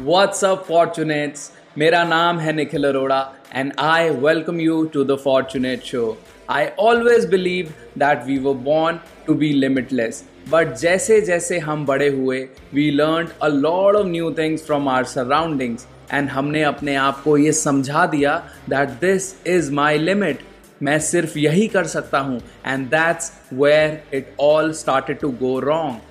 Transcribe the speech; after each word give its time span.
What's 0.00 0.44
up, 0.44 0.60
Fortunates? 0.64 1.40
मेरा 1.78 2.02
नाम 2.04 2.38
है 2.38 2.52
Nikhil 2.52 2.84
Arora 2.84 3.18
and 3.54 3.72
I 3.78 4.10
welcome 4.18 4.60
you 4.60 4.82
to 4.94 5.02
the 5.04 5.16
Fortunate 5.22 5.82
show 5.84 6.02
I 6.50 6.66
always 6.80 7.26
believe 7.30 7.72
that 7.98 8.22
we 8.26 8.38
were 8.38 8.52
born 8.66 8.98
to 9.26 9.34
be 9.34 9.52
limitless 9.54 10.22
but 10.50 10.74
जैसे 10.76 11.20
जैसे 11.20 11.58
हम 11.58 11.84
बड़े 11.86 12.08
हुए 12.10 12.40
we 12.74 12.90
learn 12.90 13.28
a 13.42 13.48
lot 13.48 13.96
of 13.96 14.06
new 14.06 14.30
things 14.38 14.66
from 14.66 14.88
our 14.88 15.04
surroundings 15.14 15.86
and 16.12 16.28
हमने 16.30 16.62
अपने 16.64 16.94
आप 16.98 17.20
को 17.24 17.36
ये 17.38 17.52
समझा 17.54 18.06
दिया 18.14 18.36
that 18.68 18.98
this 19.00 19.34
is 19.46 19.72
my 19.72 19.98
limit 19.98 20.42
मैं 20.82 20.98
सिर्फ़ 21.04 21.38
यही 21.38 21.66
कर 21.68 21.86
सकता 21.96 22.18
हूँ 22.20 22.40
and 22.66 22.86
that's 22.90 23.32
where 23.54 24.00
it 24.16 24.34
all 24.42 24.72
started 24.82 25.20
to 25.20 25.30
go 25.40 25.58
wrong 25.60 26.07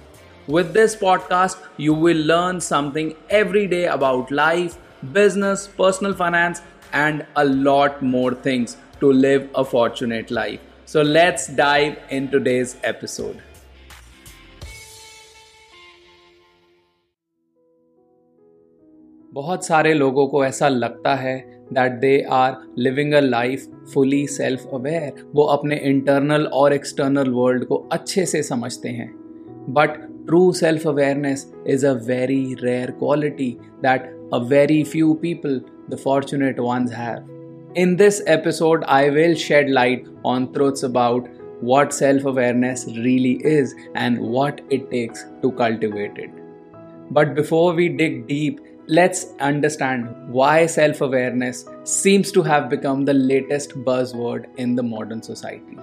With 0.49 0.73
this 0.73 0.97
podcast, 0.97 1.59
you 1.77 1.95
will 1.95 2.17
learn 2.17 2.61
something 2.61 3.15
every 3.31 3.67
day 3.69 3.87
about 3.87 4.31
life, 4.31 4.77
business, 5.13 5.69
personal 5.69 6.15
finance, 6.15 6.61
and 6.93 7.25
a 7.37 7.45
lot 7.45 8.03
more 8.03 8.35
things 8.35 8.77
to 9.01 9.13
live 9.13 9.49
a 9.55 9.65
fortunate 9.65 10.31
life. 10.31 10.61
So 10.85 11.03
let's 11.03 11.47
dive 11.47 11.97
in 12.11 12.29
today's 12.29 12.77
episode. 12.83 13.41
बहुत 19.35 19.65
सारे 19.67 19.95
लोगों 19.95 20.27
को 20.29 20.45
ऐसा 20.45 20.69
लगता 20.69 21.15
है 21.15 21.39
that 21.73 21.93
they 22.01 22.21
are 22.33 22.57
living 22.79 23.13
a 23.13 23.21
life 23.21 23.67
fully 23.95 24.27
self 24.27 24.69
aware 24.75 25.25
वो 25.35 25.45
अपने 25.57 25.77
internal 25.91 26.47
और 26.47 26.73
एक्सटर्नल 26.73 27.31
वर्ल्ड 27.31 27.65
को 27.65 27.77
अच्छे 27.93 28.27
से 28.27 28.43
समझते 28.43 28.89
हैं 28.89 29.11
but 29.69 30.06
True 30.28 30.54
self 30.54 30.84
awareness 30.84 31.46
is 31.66 31.86
a 31.86 31.96
very 31.96 32.56
rare 32.62 32.92
quality 32.92 33.60
that 33.82 34.12
a 34.34 34.44
very 34.44 34.84
few 34.84 35.16
people, 35.16 35.62
the 35.88 35.96
fortunate 35.96 36.60
ones, 36.60 36.92
have. 36.92 37.24
In 37.76 37.96
this 37.96 38.22
episode, 38.28 38.84
I 38.84 39.10
will 39.10 39.36
shed 39.36 39.70
light 39.70 40.06
on 40.26 40.52
truths 40.52 40.84
about 40.84 41.30
what 41.62 41.94
self 41.94 42.26
awareness 42.26 42.86
really 42.88 43.36
is 43.46 43.74
and 43.96 44.20
what 44.20 44.60
it 44.70 44.92
takes 44.92 45.24
to 45.44 45.52
cultivate 45.54 46.18
it. 46.18 46.30
But 47.10 47.34
before 47.34 47.74
we 47.74 47.88
dig 47.88 48.28
deep, 48.28 48.60
let's 48.88 49.28
understand 49.40 50.10
why 50.28 50.66
self 50.66 51.00
awareness 51.00 51.66
seems 51.86 52.34
to 52.34 52.44
have 52.44 52.70
become 52.70 53.06
the 53.06 53.14
latest 53.14 53.76
buzzword 53.86 54.48
in 54.58 54.76
the 54.76 54.84
modern 54.84 55.24
society. 55.24 55.78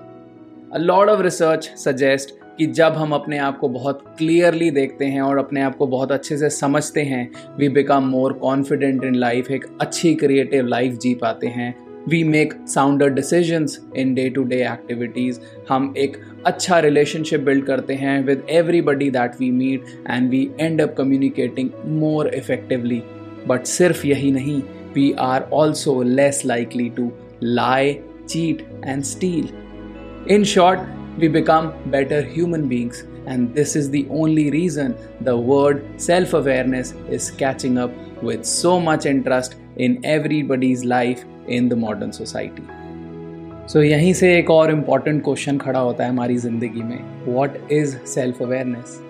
A 0.72 0.78
lot 0.78 1.08
of 1.08 1.20
research 1.20 1.74
suggests 1.76 2.32
कि 2.58 2.66
जब 2.66 2.92
हम 2.92 3.12
अपने 3.12 3.38
आप 3.38 3.58
को 3.58 3.68
बहुत 3.68 4.02
clearly 4.18 4.70
देखते 4.70 5.04
हैं 5.04 5.22
और 5.22 5.38
अपने 5.38 5.62
आप 5.62 5.76
को 5.76 5.86
बहुत 5.86 6.12
अच्छे 6.12 6.36
से 6.36 6.50
समझते 6.50 7.02
हैं 7.02 7.30
we 7.58 7.68
become 7.68 8.02
more 8.02 8.32
confident 8.32 9.04
in 9.04 9.14
life 9.14 9.50
एक 9.50 9.64
अच्छी 9.80 10.14
क्रिएटिव 10.14 10.66
लाइफ 10.66 10.92
जी 10.92 11.14
पाते 11.14 11.46
हैं। 11.46 11.74
We 12.08 12.24
make 12.24 12.54
sounder 12.68 13.08
decisions 13.08 13.80
in 13.96 14.14
day 14.14 14.30
to 14.30 14.42
day 14.44 14.56
activities 14.56 15.40
हम 15.68 15.94
एक 15.98 16.16
अच्छा 16.46 16.78
रिलेशनशिप 16.78 17.40
बिल्ड 17.40 17.64
करते 17.64 17.94
हैं 17.94 18.24
with 18.24 18.46
everybody 18.50 19.10
that 19.10 19.40
we 19.40 19.50
meet 19.50 19.84
and 20.10 20.30
we 20.30 20.50
end 20.60 20.80
up 20.80 20.94
communicating 20.98 21.70
more 21.86 22.28
effectively 22.34 23.02
but 23.46 23.64
सिर्फ़ 23.64 24.06
यही 24.06 24.32
नहीं 24.32 24.62
we 24.94 25.12
are 25.18 25.42
also 25.52 26.02
less 26.02 26.42
likely 26.46 26.88
to 26.88 27.10
lie 27.42 27.98
cheat 28.28 28.66
and 28.86 29.02
steal 29.02 29.48
in 30.30 30.44
short 30.44 31.03
we 31.18 31.28
become 31.28 31.72
better 31.90 32.22
human 32.22 32.68
beings. 32.68 33.04
And 33.26 33.54
this 33.54 33.76
is 33.76 33.90
the 33.90 34.06
only 34.10 34.50
reason 34.50 34.96
the 35.20 35.36
word 35.36 35.84
self 35.98 36.34
awareness 36.34 36.92
is 37.08 37.30
catching 37.32 37.78
up 37.78 37.92
with 38.22 38.44
so 38.44 38.78
much 38.80 39.06
interest 39.06 39.56
in 39.76 40.04
everybody's 40.04 40.84
life 40.84 41.24
in 41.48 41.68
the 41.68 41.76
modern 41.76 42.12
society. 42.12 42.62
So 43.66 43.78
so, 43.78 43.84
यहीं 43.84 44.12
से 44.14 44.36
एक 44.38 44.50
और 44.50 44.70
important 44.70 45.22
question 45.24 45.58
खड़ा 45.58 45.80
होता 45.80 46.04
है 46.04 46.10
हमारी 46.10 46.36
ज़िंदगी 46.38 46.82
में 46.82 47.24
वॉट 47.26 47.56
इज़ 47.72 47.96
सेल्फ 48.06 48.42
अवेयरनेस 48.42 49.00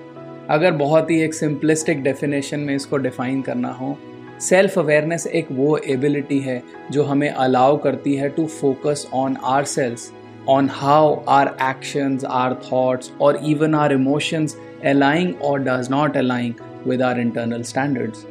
अगर 0.51 0.73
बहुत 0.73 1.11
ही 1.11 1.21
एक 1.23 1.35
सिंपलिस्टिक 1.35 2.03
डेफिनेशन 2.03 2.61
में 2.61 2.75
इसको 2.75 2.97
डिफाइन 2.97 3.41
करना 3.43 3.73
हो 3.73 3.97
सेल्फ 4.41 4.79
अवेयरनेस 4.79 5.27
एक 5.27 5.49
वो 5.53 5.77
एबिलिटी 5.95 6.39
है 6.41 6.63
जो 6.93 7.05
हमें 7.05 7.29
अलाउ 7.31 7.77
करती 7.85 8.15
है 8.17 8.29
to 8.37 8.47
focus 8.47 9.07
on 9.15 9.37
ourselves 9.65 10.11
on 10.47 10.69
how 10.69 11.23
our 11.27 11.55
actions, 11.59 12.25
our 12.25 12.55
thoughts, 12.57 13.13
or 13.19 13.37
even 13.39 13.75
our 13.75 13.93
emotions 13.93 14.57
align 14.85 15.37
or 15.41 15.59
does 15.59 15.89
not 15.89 16.17
align 16.17 16.55
with 16.85 17.03
our 17.03 17.19
internal 17.19 17.65
standards. 17.65 18.25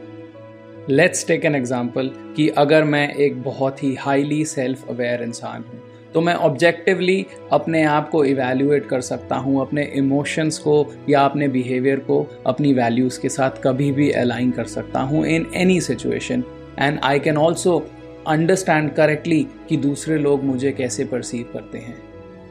Let's 0.89 1.25
take 1.27 1.45
an 1.45 1.55
example 1.55 2.09
कि 2.37 2.47
अगर 2.57 2.83
मैं 2.83 3.07
एक 3.15 3.41
बहुत 3.43 3.83
ही 3.83 3.93
हाईली 3.95 4.43
सेल्फ 4.45 4.89
अवेयर 4.89 5.21
इंसान 5.23 5.63
हूँ 5.63 5.81
तो 6.13 6.21
मैं 6.21 6.33
ऑब्जेक्टिवली 6.47 7.25
अपने 7.51 7.83
आप 7.83 8.09
को 8.09 8.23
इवेल्यूएट 8.25 8.87
कर 8.89 9.01
सकता 9.01 9.35
हूँ 9.35 9.59
अपने 9.61 9.83
इमोशंस 9.97 10.57
को 10.57 10.75
या 11.09 11.21
अपने 11.21 11.47
बिहेवियर 11.47 11.99
को 11.99 12.21
अपनी 12.47 12.73
वैल्यूज़ 12.73 13.19
के 13.21 13.29
साथ 13.29 13.63
कभी 13.63 13.91
भी 13.91 14.09
अलाइन 14.11 14.51
कर 14.51 14.65
सकता 14.65 15.01
हूँ 15.01 15.25
in 15.25 15.47
any 15.55 15.79
situation 15.81 16.43
and 16.79 16.99
I 17.03 17.19
can 17.19 17.37
also 17.37 17.79
understand 18.27 18.93
correctly 18.93 19.47
कि 19.69 19.77
दूसरे 19.77 20.17
लोग 20.17 20.43
मुझे 20.43 20.71
कैसे 20.71 21.05
परसीव 21.05 21.49
करते 21.53 21.77
हैं। 21.77 21.95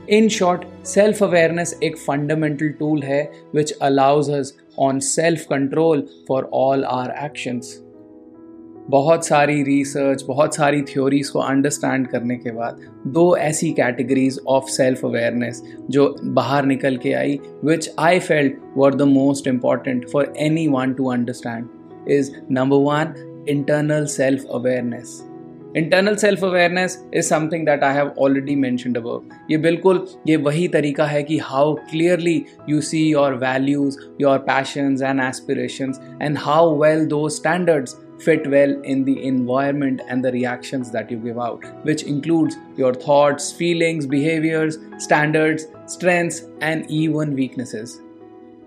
इन 0.08 0.28
शॉर्ट 0.28 0.86
सेल्फ 0.86 1.22
अवेयरनेस 1.22 1.78
एक 1.82 1.96
फंडामेंटल 1.96 2.68
टूल 2.68 3.02
है 3.02 3.32
which 3.54 3.72
allows 3.72 4.30
us 4.30 4.56
on 4.78 4.98
self 4.98 5.40
control 5.40 6.08
for 6.28 6.50
all 6.52 6.84
our 6.84 7.24
actions 7.24 7.82
बहुत 8.90 9.26
सारी 9.26 9.62
रिसर्च 9.62 10.22
बहुत 10.22 10.54
सारी 10.54 10.82
थ्योरीज 10.82 11.28
को 11.28 11.38
अंडरस्टैंड 11.38 12.06
करने 12.06 12.36
के 12.36 12.50
बाद, 12.50 12.80
दो 13.06 13.36
ऐसी 13.36 13.70
कैटेगरीज 13.70 14.40
ऑफ़ 14.46 14.64
सेल्फ 14.64 15.04
अवेयरनेस 15.04 15.62
जो 15.90 16.16
बाहर 16.24 16.64
निकल 16.64 16.96
के 16.96 17.12
आई 17.12 17.40
which 17.64 17.90
I 17.98 18.18
felt 18.18 18.52
were 18.76 18.94
the 18.94 19.02
most 19.02 19.46
important 19.46 20.08
for 20.08 20.34
any 20.36 20.66
one 20.66 20.92
to 20.92 21.06
understand 21.06 21.66
is 22.08 22.32
number 22.50 22.76
one 22.76 23.44
internal 23.48 24.06
self 24.06 24.44
awareness 24.50 25.31
internal 25.76 26.16
self 26.16 26.44
awareness 26.44 26.98
is 27.14 27.28
something 27.28 27.66
that 27.66 27.84
I 27.84 27.94
have 27.94 28.12
already 28.20 28.56
mentioned 28.56 28.96
above 28.98 29.22
ये 29.50 29.56
बिल्कुल 29.66 30.06
ये 30.28 30.36
वही 30.48 30.66
तरीका 30.68 31.04
है 31.06 31.22
कि 31.22 31.38
how 31.42 31.74
clearly 31.90 32.44
you 32.68 32.80
see 32.80 33.02
your 33.10 33.34
values 33.44 33.98
your 34.20 34.38
passions 34.48 35.02
and 35.02 35.20
aspirations 35.22 36.00
and 36.22 36.38
how 36.38 36.78
well 36.82 37.06
do 37.06 37.28
standards 37.38 37.96
fit 38.24 38.44
well 38.46 38.72
in 38.84 39.00
the 39.04 39.14
environment 39.24 40.02
and 40.08 40.24
the 40.24 40.30
reactions 40.32 40.90
that 40.92 41.10
you 41.10 41.16
give 41.18 41.38
out, 41.38 41.64
which 41.82 42.04
includes 42.04 42.56
your 42.76 42.94
thoughts, 42.96 43.50
feelings, 43.52 44.06
behaviors, 44.06 44.78
standards, 44.98 45.66
strengths, 45.86 46.42
and 46.62 46.90
even 47.00 47.34
weaknesses. 47.34 47.98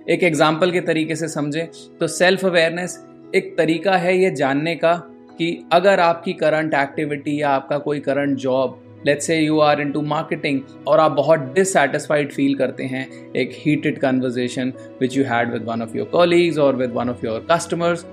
एक 0.10 0.24
example 0.24 0.72
के 0.72 0.82
तरीके 0.88 1.16
से 1.16 1.28
समझें 1.28 1.68
तो 2.00 2.08
सेल्फ 2.08 2.46
awareness 2.46 2.98
एक 3.36 3.56
तरीका 3.58 3.96
है 3.98 4.18
ये 4.18 4.30
जानने 4.36 4.76
का 4.76 4.94
कि 5.38 5.68
अगर 5.72 6.00
आपकी 6.00 6.34
करंट 6.34 6.74
एक्टिविटी 6.74 7.42
या 7.42 7.50
आपका 7.50 7.78
कोई 7.78 8.00
current 8.00 8.38
job 8.38 8.82
let's 9.08 9.26
say 9.28 9.40
you 9.40 9.60
are 9.60 9.82
into 9.92 10.02
marketing 10.02 10.60
और 10.88 11.00
आप 11.00 11.12
बहुत 11.12 11.40
डिससेटिस्फाइड 11.56 12.32
फील 12.32 12.56
करते 12.56 12.84
हैं 12.84 13.08
एक 13.34 13.52
heated 13.56 14.00
conversation 14.00 14.74
which 15.02 15.18
you 15.18 15.24
had 15.24 15.52
with 15.54 15.64
one 15.64 15.82
of 15.82 15.98
your 15.98 16.08
colleagues 16.08 16.58
और 16.58 16.76
with 16.76 16.92
one 16.92 17.10
of 17.10 17.26
your 17.26 17.48
customers 17.52 18.06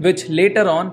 which 0.00 0.30
later 0.30 0.66
on 0.66 0.92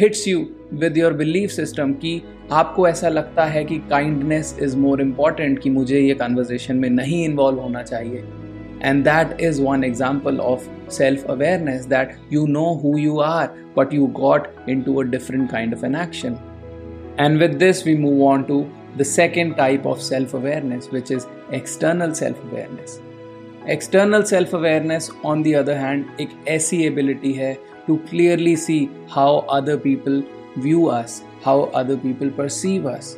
hits 0.00 0.28
you 0.28 0.46
with 0.72 0.98
your 0.98 1.12
belief 1.12 1.50
system 1.50 1.92
कि 1.92 2.22
आपको 2.52 2.88
ऐसा 2.88 3.08
लगता 3.08 3.44
है 3.44 3.64
कि 3.64 3.78
काइंडनेस 3.90 4.58
इज़ 4.62 4.76
मोर 4.76 5.00
इंपॉर्टेंट 5.00 5.58
कि 5.58 5.70
मुझे 5.70 6.00
ये 6.00 6.14
कन्वर्जेशन 6.14 6.76
में 6.76 6.90
नहीं 6.90 7.24
इन्वॉल्व 7.24 7.58
होना 7.58 7.82
चाहिए। 7.82 8.24
And 8.83 9.05
that 9.05 9.39
is 9.39 9.59
one 9.59 9.83
example 9.83 10.41
of 10.41 10.67
self 10.87 11.27
awareness 11.27 11.85
that 11.87 12.17
you 12.29 12.47
know 12.47 12.77
who 12.77 12.97
you 12.97 13.19
are, 13.19 13.47
but 13.75 13.91
you 13.91 14.07
got 14.09 14.49
into 14.67 15.01
a 15.01 15.05
different 15.05 15.49
kind 15.51 15.73
of 15.73 15.83
an 15.83 15.95
action. 15.95 16.39
And 17.17 17.39
with 17.39 17.59
this, 17.59 17.83
we 17.83 17.95
move 17.95 18.21
on 18.21 18.47
to 18.47 18.69
the 18.95 19.05
second 19.05 19.55
type 19.55 19.85
of 19.85 20.01
self 20.01 20.33
awareness, 20.33 20.87
which 20.89 21.11
is 21.11 21.27
external 21.51 22.15
self 22.15 22.41
awareness. 22.45 22.99
External 23.65 24.25
self 24.25 24.53
awareness, 24.53 25.11
on 25.23 25.43
the 25.43 25.55
other 25.55 25.77
hand, 25.77 26.05
एक 26.21 26.29
ऐसी 26.47 26.85
ability 26.87 27.33
है 27.33 27.57
to 27.87 27.97
clearly 28.09 28.55
see 28.55 28.89
how 29.07 29.45
other 29.57 29.77
people 29.77 30.23
view 30.57 30.87
us, 30.87 31.23
how 31.43 31.63
other 31.81 31.97
people 31.97 32.29
perceive 32.29 32.85
us. 32.85 33.17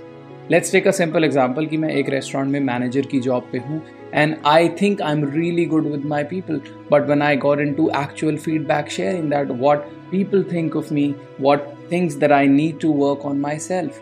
Let's 0.51 0.73
take 0.73 0.87
a 0.87 0.91
simple 0.91 1.25
example 1.25 1.67
कि 1.67 1.77
मैं 1.77 1.89
एक 1.91 2.09
restaurant 2.09 2.51
में 2.51 2.61
manager 2.63 3.07
की 3.07 3.21
job 3.21 3.49
पे 3.53 3.59
हूँ 3.59 3.81
and 4.15 4.35
I 4.47 4.69
think 4.81 5.01
I 5.03 5.13
am 5.13 5.25
really 5.31 5.65
good 5.67 5.87
with 5.87 6.05
my 6.07 6.25
people 6.25 6.61
but 6.93 7.09
when 7.09 7.23
I 7.23 7.37
got 7.37 7.61
into 7.75 7.89
actual 7.97 8.37
feedback 8.37 8.91
sharing 9.17 9.29
that 9.31 9.51
what 9.61 9.85
people 10.11 10.45
think 10.53 10.77
of 10.77 10.93
me 10.95 11.15
what 11.41 11.67
things 11.93 12.17
there 12.19 12.33
I 12.33 12.49
need 12.49 12.79
to 12.81 12.93
work 12.95 13.27
on 13.27 13.41
myself 13.59 14.01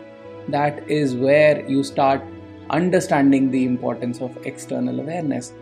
that 0.51 0.85
is 0.91 1.15
where 1.17 1.65
you 1.69 1.83
start 1.83 2.33
understanding 2.71 3.49
the 3.51 3.55
importance 3.55 4.21
of 4.21 4.47
external 4.47 4.99
awareness 4.99 5.53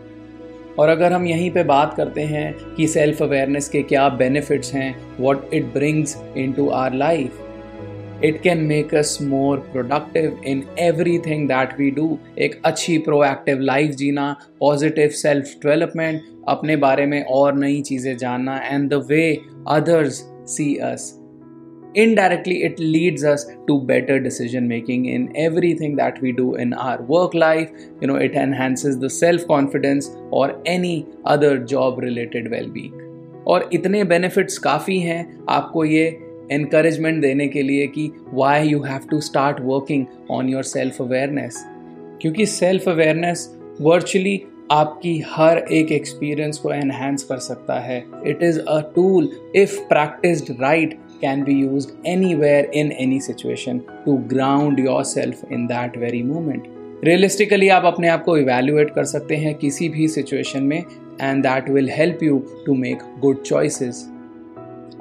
और 0.78 0.88
अगर 0.88 1.12
हम 1.12 1.26
यहीं 1.26 1.50
पर 1.50 1.64
बात 1.64 1.94
करते 1.96 2.22
हैं 2.26 2.52
कि 2.76 2.86
self 2.88 3.22
awareness 3.22 3.68
के 3.68 3.82
क्या 3.84 4.08
बेनिफिट्स 4.18 4.74
हैं 4.74 4.94
what 5.20 5.54
it 5.54 5.72
brings 5.74 6.16
into 6.52 6.68
our 6.74 6.94
life 6.94 7.43
it 8.24 8.40
can 8.42 8.60
make 8.66 8.94
us 8.94 9.18
more 9.22 9.58
productive 9.72 10.40
in 10.46 10.62
everything 11.26 11.48
that 11.48 11.78
we 11.78 11.90
do 11.98 12.06
एक 12.46 12.60
अच्छी 12.64 12.98
प्रोएक्टिव 13.08 13.60
लाइफ 13.72 13.94
जीना 13.96 14.30
पॉजिटिव 14.60 15.08
सेल्फ 15.22 15.56
डेवलपमेंट 15.64 16.22
अपने 16.48 16.76
बारे 16.86 17.06
में 17.06 17.22
और 17.24 17.58
नई 17.58 17.80
चीज़ें 17.82 18.16
जानना 18.16 18.56
and 18.64 18.88
the 18.90 19.04
way 19.10 19.26
others 19.68 20.24
see 20.46 20.74
us 20.84 21.12
indirectly 21.94 22.64
it 22.64 22.78
leads 22.78 23.24
us 23.24 23.44
to 23.66 23.80
better 23.80 24.18
decision 24.18 24.66
making 24.68 25.06
in 25.06 25.30
everything 25.36 25.96
that 25.96 26.20
we 26.20 26.32
do 26.32 26.54
in 26.56 26.74
our 26.74 27.02
work 27.04 27.34
life 27.34 27.70
you 28.00 28.06
know 28.06 28.16
it 28.16 28.34
enhances 28.34 28.98
the 28.98 29.10
self 29.10 29.46
confidence 29.46 30.10
or 30.32 30.46
any 30.66 31.06
other 31.24 31.56
job 31.74 31.98
related 32.00 32.50
well 32.50 32.70
being 32.70 33.00
और 33.46 33.68
इतने 33.72 34.02
benefits 34.04 34.58
काफ़ी 34.58 34.98
हैं 34.98 35.44
आपको 35.50 35.84
ये 35.84 36.04
encouragement 36.52 37.22
देने 37.22 37.48
के 37.48 37.62
लिए 37.62 37.86
कि 37.86 38.10
why 38.32 38.68
you 38.68 38.82
have 38.82 39.00
to 39.10 39.20
start 39.20 39.60
working 39.60 40.06
on 40.30 40.48
yourself 40.62 41.02
awareness 41.02 41.64
क्योंकि 42.22 42.46
सेल्फ 42.46 42.88
अवेयरनेस 42.88 43.58
वर्चुअली 43.80 44.42
आपकी 44.72 45.24
हर 45.28 45.58
एक 45.58 45.92
एक्सपीरियंस 45.92 46.58
को 46.58 46.72
एनहेंस 46.72 47.22
कर 47.22 47.38
सकता 47.38 47.78
है. 47.80 48.04
It 48.26 48.42
is 48.42 48.60
a 48.60 48.80
tool 48.94 49.30
if 49.56 49.80
practice 49.80 50.50
right 50.50 50.94
can 51.20 51.42
be 51.44 51.52
use 51.52 51.88
anywhere 52.34 52.70
in 52.74 52.92
any 52.92 53.20
situation 53.20 53.78
to 53.78 54.16
ground 54.16 54.80
yourself 55.04 55.52
in 55.52 55.66
that 55.66 55.98
very 55.98 56.22
moment 56.22 56.64
realistically 57.04 57.68
आप 57.68 57.84
अपने 57.84 58.08
आप 58.08 58.24
को 58.24 58.36
इवेल्युएट 58.36 58.90
कर 58.90 59.04
सकते 59.04 59.36
हैं 59.36 59.54
किसी 59.54 59.88
भी 59.88 60.08
सिचुएशन 60.08 60.62
में 60.62 60.84
and 61.20 61.42
that 61.42 61.68
will 61.70 61.90
help 61.90 62.22
you 62.22 62.38
to 62.66 62.74
make 62.74 62.98
good 63.20 63.42
choices 63.42 64.13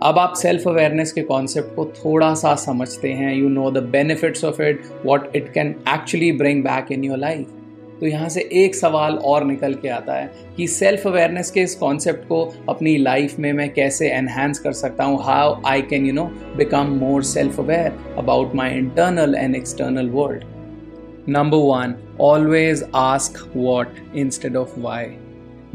अब 0.03 0.17
आप 0.19 0.33
सेल्फ 0.33 0.67
अवेयरनेस 0.67 1.11
के 1.11 1.21
कॉन्सेप्ट 1.21 1.75
को 1.75 1.85
थोड़ा 1.85 2.33
सा 2.33 2.55
समझते 2.55 3.09
हैं 3.09 3.35
you 3.35 3.49
know 3.49 3.71
the 3.71 3.77
benefits 3.77 4.43
of 4.45 4.61
it 4.61 4.81
what 5.05 5.35
it 5.35 5.53
can 5.53 5.67
actually 5.89 6.31
bring 6.31 6.63
back 6.63 6.91
in 6.91 7.03
your 7.03 7.17
life 7.17 7.47
तो 7.99 8.07
यहाँ 8.07 8.29
से 8.29 8.41
एक 8.53 8.75
सवाल 8.75 9.13
और 9.15 9.45
निकल 9.45 9.73
के 9.73 9.89
आता 9.89 10.13
है 10.13 10.31
कि 10.57 10.67
सेल्फ 10.67 11.07
अवेयरनेस 11.07 11.51
के 11.51 11.61
इस 11.61 11.75
कॉन्सेप्ट 11.75 12.27
को 12.27 12.53
अपनी 12.69 12.97
लाइफ 12.97 13.39
में 13.39 13.53
मैं 13.53 13.73
कैसे 13.73 14.09
एनहेंस 14.09 14.59
कर 14.59 14.71
सकता 14.71 15.03
हूँ? 15.03 15.23
How 15.23 15.61
I 15.65 15.81
can 15.81 16.05
you 16.05 16.13
know 16.13 16.25
become 16.57 16.97
more 16.99 17.23
self 17.23 17.59
aware 17.59 18.15
about 18.17 18.55
my 18.55 18.71
internal 18.71 19.35
and 19.35 19.55
external 19.55 20.09
world 20.09 20.43
number 21.29 21.57
one 21.57 21.95
always 22.21 22.85
ask 22.95 23.51
what 23.55 23.87
instead 24.15 24.55
of 24.55 24.79
why 24.79 25.05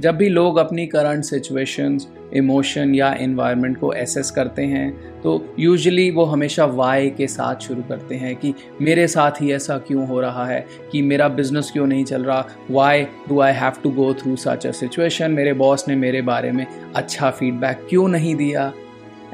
जब 0.00 0.16
भी 0.16 0.28
लोग 0.28 0.56
अपनी 0.58 0.86
करंट 0.86 1.24
सिचुएशंस 1.24 2.06
इमोशन 2.36 2.94
या 2.94 3.12
इन्वायरमेंट 3.20 3.78
को 3.78 3.92
एसेस 3.92 4.30
करते 4.30 4.62
हैं 4.62 4.90
तो 5.22 5.32
यूजुअली 5.58 6.10
वो 6.10 6.24
हमेशा 6.24 6.64
वाई 6.64 7.10
के 7.10 7.26
साथ 7.26 7.66
शुरू 7.66 7.82
करते 7.82 8.14
हैं 8.14 8.34
कि 8.36 8.54
मेरे 8.80 9.06
साथ 9.08 9.40
ही 9.40 9.52
ऐसा 9.52 9.78
क्यों 9.78 10.06
हो 10.08 10.20
रहा 10.20 10.46
है 10.46 10.64
कि 10.92 11.02
मेरा 11.02 11.28
बिज़नेस 11.28 11.70
क्यों 11.70 11.86
नहीं 11.86 12.04
चल 12.04 12.24
रहा 12.24 12.44
why 12.70 13.02
do 13.28 13.40
I 13.40 13.52
have 13.52 13.80
to 13.82 13.90
go 13.90 14.12
through 14.14 14.36
such 14.36 14.66
a 14.66 14.70
situation 14.72 15.30
मेरे 15.30 15.52
बॉस 15.64 15.88
ने 15.88 15.96
मेरे 15.96 16.22
बारे 16.22 16.52
में 16.52 16.66
अच्छा 16.94 17.30
फीडबैक 17.30 17.86
क्यों 17.90 18.08
नहीं 18.08 18.34
दिया 18.36 18.72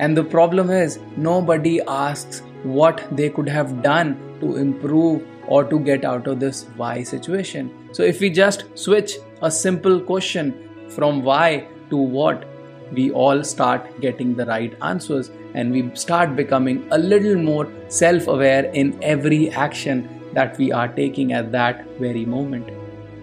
and 0.00 0.18
the 0.18 0.24
problem 0.30 0.72
is 0.72 0.98
nobody 1.42 1.78
ask 1.90 2.42
what 2.66 3.00
they 3.12 3.28
could 3.28 3.48
have 3.48 3.76
done 3.82 4.14
to 4.40 4.56
improve 4.58 5.20
or 5.46 5.64
to 5.64 5.78
get 5.78 6.04
out 6.04 6.26
of 6.26 6.40
this 6.40 6.66
why 6.76 7.02
situation. 7.02 7.70
So, 7.92 8.02
if 8.02 8.20
we 8.20 8.30
just 8.30 8.64
switch 8.74 9.16
a 9.44 9.50
simple 9.50 10.00
question 10.00 10.52
from 10.88 11.22
why 11.22 11.66
to 11.90 11.96
what, 11.96 12.44
we 12.92 13.10
all 13.10 13.42
start 13.44 13.88
getting 14.00 14.34
the 14.34 14.46
right 14.46 14.74
answers 14.82 15.30
and 15.54 15.70
we 15.70 15.82
start 15.94 16.34
becoming 16.36 16.86
a 16.92 16.98
little 16.98 17.36
more 17.36 17.66
self 17.88 18.26
aware 18.26 18.64
in 18.82 18.96
every 19.02 19.50
action 19.50 20.08
that 20.32 20.56
we 20.58 20.70
are 20.72 20.88
taking 20.88 21.32
at 21.32 21.52
that 21.52 21.84
very 21.98 22.24
moment. 22.24 22.70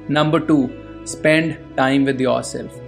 Number 0.10 0.40
two, 0.40 0.62
spend 1.06 1.58
time 1.76 2.06
with 2.06 2.22
yourself. 2.28 2.80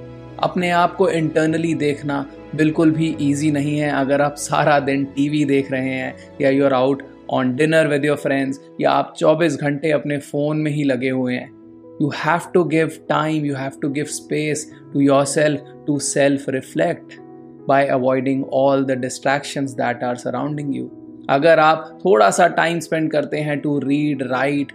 अपने 0.44 0.70
आप 0.72 0.96
को 0.96 1.10
internally 1.10 1.74
देखना 1.82 2.26
बिल्कुल 2.56 2.92
भी 2.92 3.16
easy 3.22 3.52
नहीं 3.52 3.78
है 3.80 3.92
अगर 4.00 4.22
आप 4.22 4.36
सारा 4.38 4.80
दिन 4.90 5.06
टीवी 5.16 5.44
देख 5.46 5.72
रहे 5.72 5.90
हैं 5.90 6.16
या 6.42 6.50
you 6.50 6.66
are 6.66 6.74
out 6.74 7.04
on 7.34 7.56
dinner 7.56 7.88
with 7.88 8.06
your 8.06 8.18
friends 8.18 8.60
या 8.82 8.92
आप 8.92 9.14
24 9.18 9.56
घंटे 9.62 9.92
अपने 9.92 10.18
फ़ोन 10.32 10.58
में 10.62 10.72
ही 10.72 10.84
लगे 10.84 11.10
हुए 11.10 11.36
हैं 11.36 11.63
you 12.01 12.11
have 12.11 12.53
to 12.53 12.65
give 12.75 13.01
time 13.09 13.45
you 13.45 13.55
have 13.55 13.81
to 13.81 13.91
give 13.99 14.11
space 14.11 14.67
to 14.93 15.01
yourself 15.01 15.61
to 15.87 15.99
self 15.99 16.47
reflect 16.49 17.19
by 17.67 17.83
avoiding 17.99 18.45
all 18.61 18.85
the 18.85 18.97
distractions 18.97 19.75
that 19.75 20.03
are 20.03 20.17
surrounding 20.25 20.73
you 20.73 20.89
अगर 21.31 21.59
आप 21.59 21.99
थोड़ा 22.05 22.29
सा 22.31 22.47
टाइम 22.59 22.79
स्पेंड 22.81 23.11
करते 23.13 23.39
हैं 23.47 23.59
टू 23.61 23.79
रीड 23.79 24.23
राइट 24.31 24.73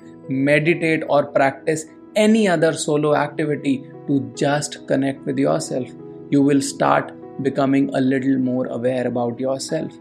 मेडिटेट 0.49 1.03
और 1.03 1.23
practice 1.37 1.85
any 2.15 2.47
other 2.47 2.73
solo 2.73 3.15
activity 3.15 3.83
to 4.07 4.19
just 4.35 4.87
connect 4.87 5.25
with 5.25 5.37
yourself, 5.37 5.87
you 6.29 6.41
will 6.41 6.61
start 6.61 7.11
becoming 7.41 7.89
a 7.95 8.01
little 8.01 8.37
more 8.37 8.67
aware 8.67 9.07
about 9.07 9.39
yourself. 9.39 9.91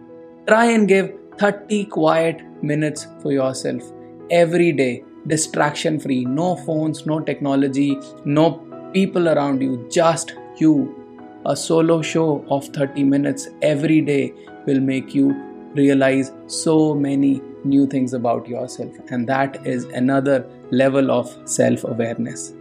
Try 0.46 0.66
and 0.72 0.88
give 0.88 1.12
30 1.38 1.86
quiet 1.86 2.42
minutes 2.62 3.06
for 3.22 3.32
yourself 3.32 3.82
every 4.30 4.72
day 4.72 5.04
distraction 5.27 5.99
free, 5.99 6.25
no 6.25 6.55
phones, 6.55 7.05
no 7.05 7.19
technology, 7.19 7.97
no 8.25 8.63
people 8.93 9.29
around 9.29 9.61
you, 9.61 9.87
just 9.91 10.33
you. 10.57 11.03
A 11.45 11.55
solo 11.55 12.01
show 12.01 12.45
of 12.49 12.65
30 12.67 13.03
minutes 13.03 13.47
every 13.61 14.01
day 14.01 14.33
will 14.65 14.79
make 14.79 15.13
you 15.15 15.35
realize 15.75 16.31
so 16.47 16.93
many 16.93 17.41
new 17.63 17.85
things 17.87 18.13
about 18.13 18.47
yourself, 18.47 18.91
and 19.09 19.27
that 19.27 19.65
is 19.65 19.85
another 19.85 20.45
level 20.71 21.11
of 21.11 21.35
self 21.45 21.83
awareness. 21.83 22.53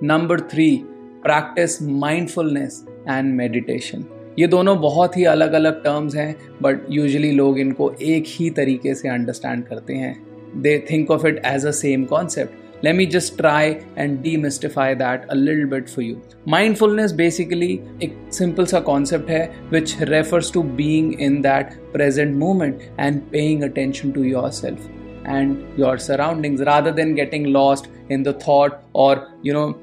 Number 0.00 0.38
three, 0.38 0.84
practice 1.22 1.80
mindfulness 1.80 2.84
and 3.06 3.36
meditation. 3.36 4.06
ये 4.38 4.46
दोनों 4.46 4.76
बहुत 4.80 5.16
ही 5.16 5.24
अलग 5.24 5.52
अलग 5.52 5.82
terms 5.84 6.14
हैं 6.14 6.36
but 6.62 6.86
usually 6.90 7.30
लोग 7.32 7.58
इनको 7.58 7.90
एक 8.02 8.24
ही 8.28 8.48
तरीके 8.56 8.94
से 8.94 9.08
अंडरस्टैंड 9.08 9.64
करते 9.66 9.94
हैं 9.94 10.14
they 10.62 10.80
think 10.80 11.10
of 11.10 11.24
it 11.24 11.38
as 11.38 11.64
a 11.64 11.72
same 11.72 12.06
concept. 12.06 12.54
Let 12.82 12.94
me 12.94 13.06
just 13.06 13.38
try 13.38 13.84
and 13.96 14.22
demystify 14.22 14.98
that 14.98 15.24
a 15.30 15.34
little 15.34 15.66
bit 15.66 15.88
for 15.88 16.02
you. 16.02 16.20
Mindfulness 16.44 17.12
basically 17.12 17.82
a 18.02 18.12
simple 18.30 18.66
sa 18.66 18.80
concept 18.80 19.30
hai 19.30 19.46
which 19.70 19.96
refers 20.12 20.50
to 20.50 20.62
being 20.62 21.18
in 21.20 21.40
that 21.42 21.74
present 21.92 22.36
moment 22.36 22.82
and 22.98 23.30
paying 23.32 23.64
attention 23.64 24.12
to 24.12 24.24
yourself 24.24 24.78
and 25.24 25.78
your 25.78 25.96
surroundings 25.98 26.60
rather 26.60 26.92
than 26.92 27.14
getting 27.14 27.52
lost 27.52 27.88
in 28.10 28.22
the 28.22 28.32
thought 28.34 28.80
or 28.92 29.28
you 29.42 29.52
know 29.52 29.74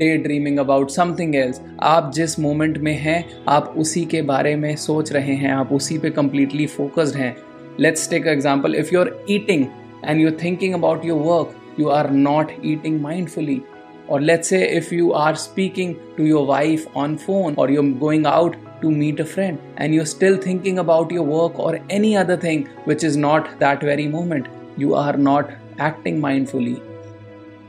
daydreaming 0.16 0.58
about 0.58 0.90
something 0.90 1.34
else 1.36 1.60
आप 1.82 2.10
जिस 2.14 2.38
moment 2.40 2.78
में 2.86 2.94
हैं 2.98 3.24
आप 3.48 3.74
उसी 3.78 4.04
के 4.12 4.22
बारे 4.30 4.54
में 4.56 4.74
सोच 4.76 5.12
रहे 5.12 5.34
हैं 5.42 5.50
आप 5.52 5.72
उसी 5.72 5.98
पे 5.98 6.10
कंप्लीटली 6.10 6.66
फोकस्ड 6.76 7.16
हैं 7.16 7.34
let's 7.80 8.08
take 8.10 8.26
example 8.26 8.74
if 8.74 8.94
you 8.94 9.00
are 9.00 9.12
eating 9.30 9.66
and 10.02 10.20
you're 10.20 10.38
thinking 10.44 10.74
about 10.74 11.04
your 11.04 11.16
work, 11.16 11.54
you 11.76 11.90
are 11.90 12.08
not 12.10 12.52
eating 12.62 13.00
mindfully. 13.00 13.64
Or 14.08 14.20
let's 14.20 14.48
say 14.48 14.68
if 14.68 14.92
you 14.92 15.12
are 15.12 15.34
speaking 15.34 15.98
to 16.16 16.24
your 16.24 16.44
wife 16.46 16.86
on 16.94 17.16
phone 17.16 17.54
or 17.56 17.70
you're 17.70 17.92
going 17.92 18.26
out 18.26 18.56
to 18.82 18.90
meet 18.90 19.20
a 19.20 19.24
friend 19.24 19.58
and 19.76 19.94
you're 19.94 20.06
still 20.06 20.36
thinking 20.36 20.78
about 20.80 21.10
your 21.10 21.22
work 21.24 21.58
or 21.58 21.78
any 21.88 22.16
other 22.16 22.36
thing 22.36 22.66
which 22.84 23.04
is 23.04 23.16
not 23.16 23.58
that 23.60 23.80
very 23.80 24.08
moment, 24.08 24.48
you 24.76 24.94
are 24.94 25.16
not 25.16 25.50
acting 25.78 26.20
mindfully. 26.20 26.82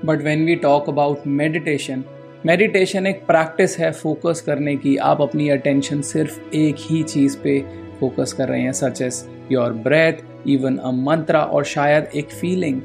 But 0.04 0.22
when 0.22 0.44
we 0.46 0.58
talk 0.58 0.88
about 0.88 1.26
meditation, 1.26 2.04
meditation 2.46 3.06
एक 3.08 3.26
practice 3.26 3.78
है 3.80 3.92
focus 3.92 4.42
करने 4.46 4.76
की 4.78 4.96
आप 5.10 5.22
अपनी 5.22 5.48
attention 5.50 6.02
सिर्फ़ 6.02 6.56
एक 6.56 6.76
ही 6.78 7.02
चीज़ 7.04 7.38
पे 7.44 7.60
focus 8.00 8.34
कर 8.38 8.48
रहे 8.50 8.62
हैं 8.62 8.72
such 8.80 9.02
as 9.02 9.24
Your 9.51 9.73
breath 9.87 10.27
even 10.45 10.79
a 10.81 10.93
mantra 10.93 11.45
or 11.53 11.63
shayad 11.63 12.15
ek 12.15 12.31
feeling, 12.31 12.81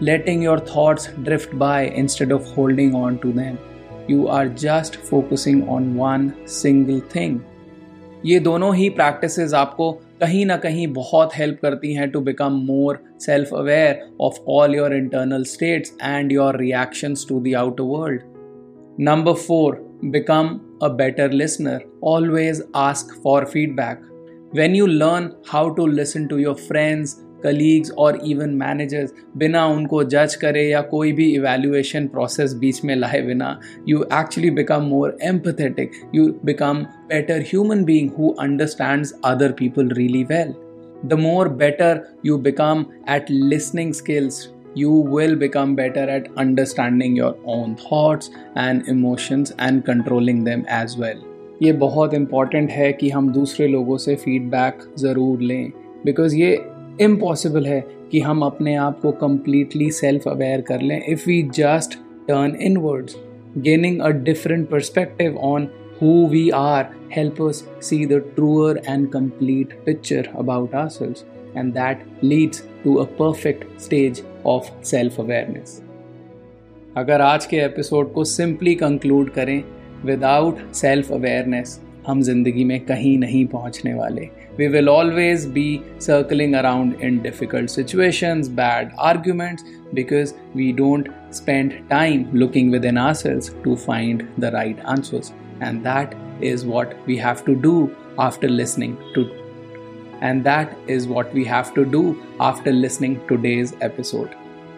letting 0.00 0.42
your 0.42 0.58
thoughts 0.58 1.08
drift 1.24 1.58
by 1.58 1.80
instead 2.02 2.32
of 2.32 2.44
holding 2.54 2.94
on 2.94 3.18
to 3.18 3.32
them. 3.32 3.58
You 4.08 4.28
are 4.28 4.48
just 4.48 4.96
focusing 4.96 5.68
on 5.68 5.94
one 5.96 6.30
single 6.60 7.02
thing. 7.16 7.40
ये 8.24 8.38
दोनों 8.40 8.74
ही 8.76 8.88
practices 8.96 9.54
आपको 9.54 9.90
कहीं 10.20 10.44
ना 10.46 10.56
कहीं 10.64 10.86
बहुत 10.94 11.30
help 11.36 11.58
करती 11.62 11.92
हैं 11.94 12.10
to 12.10 12.20
become 12.28 12.60
more 12.66 13.02
self 13.20 13.54
aware 13.54 14.02
of 14.26 14.44
all 14.48 14.74
your 14.74 14.94
internal 14.96 15.44
states 15.52 15.96
and 16.02 16.32
your 16.32 16.58
reactions 16.60 17.26
to 17.28 17.40
the 17.40 17.54
outer 17.58 17.84
world 17.84 18.20
number 19.08 19.34
four 19.46 19.80
become 20.10 20.78
a 20.82 20.90
better 20.90 21.28
listener. 21.28 21.80
Always 22.00 22.60
ask 22.74 23.14
for 23.22 23.46
feedback. 23.46 24.00
When 24.52 24.74
you 24.74 24.86
learn 24.86 25.34
how 25.46 25.70
to 25.74 25.84
listen 25.98 26.28
to 26.28 26.38
your 26.38 26.56
friends, 26.68 27.14
colleagues 27.44 27.90
और 27.98 28.18
even 28.26 28.50
managers 28.56 29.12
बिना 29.36 29.64
उनको 29.66 30.02
जज 30.14 30.34
करे 30.42 30.62
या 30.68 30.80
कोई 30.90 31.12
भी 31.12 31.24
evaluation 31.34 32.06
process 32.08 32.54
बीच 32.60 32.84
में 32.84 32.94
लाए 32.96 33.20
बिना 33.26 33.58
you 33.88 34.02
actually 34.20 34.50
become 34.60 34.82
more 34.88 35.16
empathetic 35.30 36.00
you 36.14 36.26
become 36.44 36.84
better 37.08 37.40
human 37.48 37.84
being 37.84 38.10
who 38.18 38.34
understand 38.40 39.06
other 39.24 39.52
people 39.58 39.88
really 39.98 40.24
well 40.32 40.54
the 41.08 41.18
more 41.20 41.48
better 41.64 42.00
you 42.26 42.38
become 42.48 42.84
at 43.16 43.30
listening 43.30 43.92
skills 44.02 44.48
you 44.80 44.90
will 45.14 45.34
become 45.40 45.72
better 45.74 46.04
at 46.12 46.28
understanding 46.42 47.16
your 47.16 47.32
own 47.54 47.74
thoughts 47.80 48.30
and 48.56 48.88
emotions 48.88 49.52
and 49.58 49.84
controlling 49.84 50.42
them 50.44 50.64
as 50.76 50.96
well. 50.96 51.20
ये 51.63 51.71
बहुत 51.71 52.13
important 52.13 52.71
है 52.71 52.91
कि 52.93 53.09
हम 53.09 53.31
दूसरे 53.33 53.67
लोगों 53.67 53.97
से 53.97 54.15
feedback 54.15 54.79
ज़रूर 54.99 55.41
लें। 55.41 55.71
बिकॉज़ 56.05 56.35
ये 56.35 56.51
इम्पॉसिबल 57.01 57.65
है 57.67 57.79
कि 58.11 58.19
हम 58.19 58.41
अपने 58.41 58.75
आप 58.75 58.99
को 59.01 59.11
कम्प्लीटली 59.11 59.89
सेल्फ 59.91 60.27
अवेयर 60.27 60.61
कर 60.61 60.81
लें। 60.81 61.01
If 61.05 61.25
we 61.27 61.41
just 61.55 61.97
turn 62.27 62.55
inwards 62.77 63.15
gaining 63.57 63.99
a 64.01 64.09
different 64.09 64.69
perspective 64.69 65.37
on 65.37 65.69
who 65.99 66.15
we 66.31 66.41
are, 66.53 66.85
help 67.09 67.39
us 67.41 67.59
see 67.79 68.05
the 68.05 68.17
truer 68.35 68.73
and 68.87 69.07
complete 69.11 69.71
picture 69.85 70.25
about 70.35 70.73
ourselves. 70.73 71.23
And 71.55 71.73
that 71.73 72.03
leads 72.21 72.61
to 72.83 72.99
a 72.99 73.05
perfect 73.21 73.81
stage 73.81 74.21
of 74.45 74.69
self 74.83 75.17
awareness 75.23 75.73
अगर 76.97 77.21
आज 77.21 77.45
के 77.45 77.57
episode 77.57 78.13
को 78.13 78.23
simply 78.23 78.75
conclude 78.75 79.29
करें 79.29 79.63
without 80.05 80.73
self 80.73 81.11
awareness 81.11 81.79
हम 82.07 82.21
ज़िंदगी 82.21 82.63
में 82.63 82.79
कहीं 82.85 83.17
नहीं 83.19 83.45
पहुँचने 83.47 83.93
वाले। 83.93 84.29
We 84.57 84.67
will 84.67 84.89
always 84.89 85.45
be 85.45 85.79
circling 86.01 86.53
around 86.55 87.01
in 87.03 87.17
difficult 87.23 87.69
situations 87.69 88.47
bad 88.59 88.91
arguments 88.99 89.63
because 89.95 90.33
we 90.55 90.71
don't 90.73 91.09
spend 91.33 91.73
time 91.89 92.25
looking 92.33 92.71
within 92.85 92.97
ourselves 93.13 93.53
to 93.63 93.75
find 93.75 94.23
the 94.39 94.45
right 94.55 94.79
answers 94.85 95.33
and 95.63 95.81
that 95.83 96.15
is 96.47 96.63
what 96.69 96.91
we 97.07 97.15
have 97.17 97.39
to 97.45 97.53
do 97.61 97.69
after 98.23 98.49
listening 98.49 98.91
to, 99.13 99.21
and 100.21 100.43
that 100.43 100.75
is 100.95 101.07
what 101.13 101.33
we 101.33 101.45
have 101.45 101.73
to 101.77 101.85
do 101.95 102.01
after 102.39 102.73
listening 102.73 103.15
today's 103.31 103.73
episode. 103.87 104.35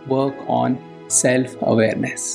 Work 0.08 0.46
on 0.48 0.78
self 1.10 1.58
awareness 1.74 2.30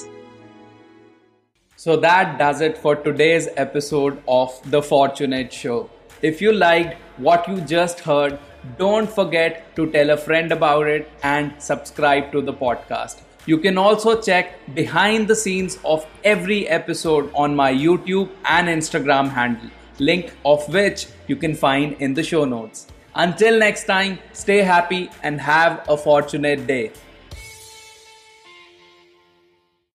so 1.85 1.97
that 1.97 2.38
does 2.38 2.62
it 2.62 2.79
for 2.79 2.97
today's 2.97 3.47
episode 3.59 4.23
of 4.26 4.59
The 4.71 4.81
Fortunate 4.81 5.53
Show. 5.53 5.91
If 6.23 6.41
you 6.41 6.50
liked 6.50 6.95
what 7.19 7.47
you 7.47 7.61
just 7.61 8.00
heard, 8.00 8.38
don't 8.79 9.11
forget 9.17 9.76
to 9.76 9.91
tell 9.91 10.09
a 10.09 10.17
friend 10.17 10.50
about 10.50 10.87
it 10.87 11.11
and 11.23 11.53
subscribe 11.59 12.33
to 12.33 12.41
the 12.41 12.55
podcast. 12.55 13.21
You 13.45 13.59
can 13.59 13.76
also 13.76 14.19
check 14.19 14.55
behind 14.75 15.29
the 15.29 15.35
scenes 15.35 15.79
of 15.85 16.07
every 16.25 16.67
episode 16.69 17.31
on 17.35 17.55
my 17.55 17.71
YouTube 17.71 18.31
and 18.47 18.69
Instagram 18.69 19.29
handle, 19.29 19.69
link 19.99 20.33
of 20.47 20.67
which 20.73 21.09
you 21.26 21.37
can 21.37 21.55
find 21.55 22.00
in 22.00 22.14
the 22.14 22.23
show 22.23 22.47
notes. 22.47 22.87
Until 23.14 23.59
next 23.59 23.85
time, 23.85 24.21
stay 24.33 24.62
happy 24.62 25.11
and 25.23 25.38
have 25.38 25.85
a 25.87 25.99
fortunate 25.99 26.67
day. 26.67 26.93